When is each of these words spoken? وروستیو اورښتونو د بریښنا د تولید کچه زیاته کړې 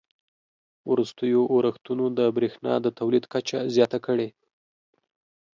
وروستیو 0.91 1.41
اورښتونو 1.53 2.05
د 2.17 2.19
بریښنا 2.35 2.73
د 2.81 2.87
تولید 2.99 3.23
کچه 3.33 3.59
زیاته 3.75 3.99
کړې 4.05 4.29